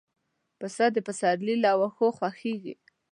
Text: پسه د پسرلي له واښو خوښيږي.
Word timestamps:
پسه 0.59 0.85
د 0.95 0.97
پسرلي 1.07 1.55
له 1.63 1.71
واښو 1.79 2.07
خوښيږي. 2.17 2.73